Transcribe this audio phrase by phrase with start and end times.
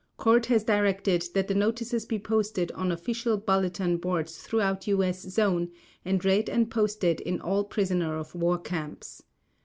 [0.17, 5.69] Court has directed that the notices be posted on official bulletin boards throughout US Zone
[6.03, 9.21] and read and posted in all prisoner of war camps.